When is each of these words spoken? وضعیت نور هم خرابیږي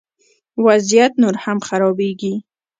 وضعیت 0.65 1.13
نور 1.21 1.35
هم 1.43 1.57
خرابیږي 1.67 2.33